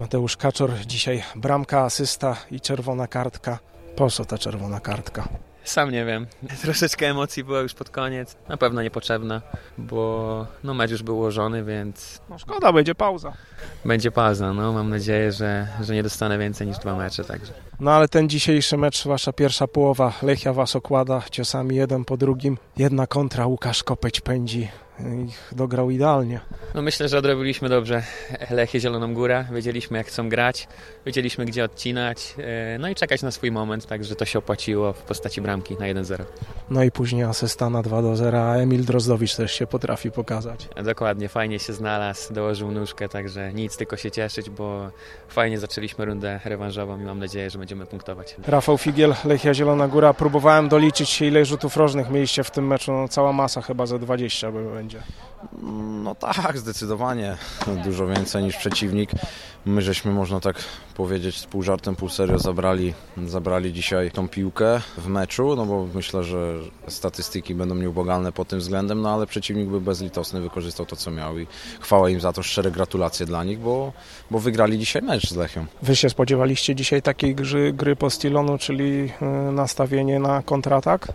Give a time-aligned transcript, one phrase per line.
[0.00, 3.58] Mateusz Kaczor, dzisiaj bramka, asysta i czerwona kartka.
[3.96, 5.28] Po co ta czerwona kartka?
[5.64, 6.26] Sam nie wiem.
[6.62, 8.36] Troszeczkę emocji było już pod koniec.
[8.48, 9.42] Na pewno niepotrzebna,
[9.78, 13.32] bo no mecz już był ułożony, więc No szkoda, będzie pauza.
[13.84, 14.52] będzie pauza.
[14.52, 17.24] No, mam nadzieję, że, że nie dostanę więcej niż dwa mecze.
[17.24, 17.52] Także.
[17.80, 22.58] No ale ten dzisiejszy mecz, wasza pierwsza połowa, Lechia was okłada ciosami jeden po drugim.
[22.76, 24.68] Jedna kontra, Łukasz Kopeć pędzi.
[25.00, 26.40] Ich dograł idealnie.
[26.74, 28.02] No, myślę, że odrobiliśmy dobrze
[28.50, 29.44] Lechie Zieloną Górę.
[29.52, 30.68] Wiedzieliśmy jak chcą grać,
[31.06, 35.02] wiedzieliśmy gdzie odcinać, e, no i czekać na swój moment, także to się opłaciło w
[35.02, 36.24] postaci bramki na 1-0.
[36.70, 40.68] No i później asysta na 2 do 0, a Emil Drozdowicz też się potrafi pokazać.
[40.84, 44.90] Dokładnie, fajnie się znalazł, dołożył nóżkę, także nic, tylko się cieszyć, bo
[45.28, 48.36] fajnie zaczęliśmy rundę rewanżową i mam nadzieję, że będziemy punktować.
[48.46, 50.14] Rafał Figiel, Lechia Zielona Góra.
[50.14, 52.92] Próbowałem doliczyć się, ile rzutów rożnych mieliście w tym meczu.
[52.92, 55.02] No, cała masa chyba ze 20 by będzie.
[56.02, 57.36] No tak, zdecydowanie.
[57.84, 59.10] Dużo więcej niż przeciwnik.
[59.66, 60.56] My żeśmy, można tak
[60.94, 62.94] powiedzieć, z pół żartem, pół serio zabrali,
[63.26, 66.54] zabrali dzisiaj tą piłkę w meczu, no bo myślę, że
[66.88, 71.38] statystyki będą nieubłagalne pod tym względem, no ale przeciwnik był bezlitosny, wykorzystał to, co miał
[71.38, 71.46] i
[71.80, 73.92] chwała im za to, szczere gratulacje dla nich, bo,
[74.30, 75.66] bo wygrali dzisiaj mecz z Lechią.
[75.82, 79.12] Wy się spodziewaliście dzisiaj takiej gry, gry po Stilonu, czyli
[79.48, 81.12] y, nastawienie na kontratak?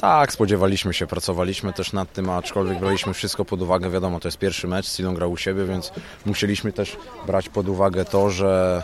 [0.00, 3.90] Tak, spodziewaliśmy się, pracowaliśmy też nad tym, aczkolwiek braliśmy wszystko pod uwagę.
[3.90, 5.92] Wiadomo, to jest pierwszy mecz, Silon grał u siebie, więc
[6.26, 8.82] musieliśmy też brać pod uwagę to, że,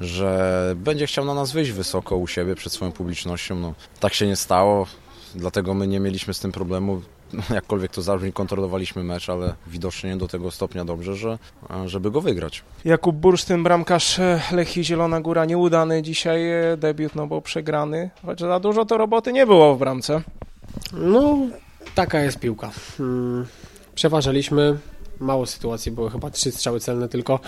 [0.00, 3.56] że będzie chciał na nas wyjść wysoko u siebie przed swoją publicznością.
[3.56, 4.86] No, tak się nie stało,
[5.34, 7.02] dlatego my nie mieliśmy z tym problemu.
[7.54, 11.38] Jakkolwiek to zabrzmi, kontrolowaliśmy mecz, ale widocznie nie do tego stopnia dobrze, że,
[11.86, 12.62] żeby go wygrać.
[12.84, 18.10] Jakub Bursztyn, bramkarz e, Lechii Zielona Góra, nieudany dzisiaj e, debiut, no bo przegrany.
[18.26, 20.22] Choć za dużo to roboty nie było w bramce.
[20.92, 21.38] No,
[21.94, 22.70] taka jest piłka.
[23.00, 23.46] Mm,
[23.94, 24.78] Przeważaliśmy,
[25.20, 27.40] mało sytuacji było, chyba trzy strzały celne tylko.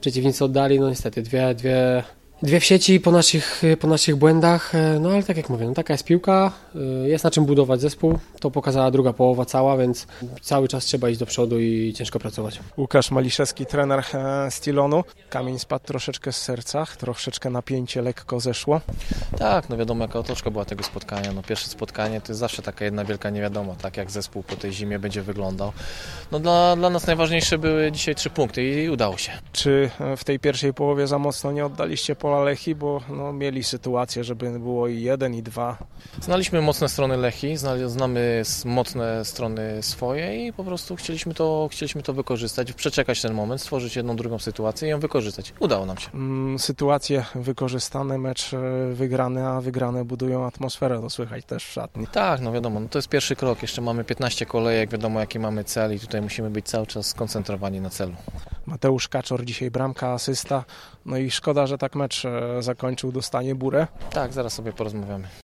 [0.00, 2.04] Przeciwnicy oddali, no niestety, dwie, dwie,
[2.42, 4.74] dwie w sieci po naszych, po naszych błędach.
[4.74, 7.80] E, No ale tak jak mówię, no, taka jest piłka, e, jest na czym budować
[7.80, 8.18] zespół.
[8.40, 10.06] To pokazała druga połowa cała, więc
[10.42, 12.60] cały czas trzeba iść do przodu i ciężko pracować.
[12.76, 15.04] Łukasz Maliszewski, trener e, Stilonu.
[15.30, 18.80] Kamień spadł troszeczkę z serca, troszeczkę napięcie lekko zeszło.
[19.38, 21.32] Tak, no wiadomo jaka otoczka była tego spotkania.
[21.32, 24.72] No pierwsze spotkanie to jest zawsze taka jedna wielka niewiadoma, tak jak zespół po tej
[24.72, 25.72] zimie będzie wyglądał.
[26.32, 29.32] No dla, dla nas najważniejsze były dzisiaj trzy punkty i udało się.
[29.52, 34.24] Czy w tej pierwszej połowie za mocno nie oddaliście pola Lechii, bo no, mieli sytuację,
[34.24, 35.78] żeby było i jeden, i dwa.
[36.20, 42.02] Znaliśmy mocne strony Lechi, zna- znamy mocne strony swoje i po prostu chcieliśmy to, chcieliśmy
[42.02, 45.52] to wykorzystać, przeczekać ten moment, stworzyć jedną, drugą sytuację i ją wykorzystać.
[45.60, 46.10] Udało nam się.
[46.14, 48.58] Mm, sytuacje wykorzystane, mecz e,
[48.92, 52.06] wygrany, a wygrane budują atmosferę, to słychać też w szatni.
[52.06, 55.64] Tak, no wiadomo, no to jest pierwszy krok, jeszcze mamy 15 kolejek, wiadomo jaki mamy
[55.64, 58.12] cel i tutaj musimy być cały czas skoncentrowani na celu.
[58.68, 60.64] Mateusz Kaczor dzisiaj bramka, asysta.
[61.06, 63.86] No i szkoda, że tak mecz e, zakończył, dostanie burę.
[64.10, 65.28] Tak, zaraz sobie porozmawiamy.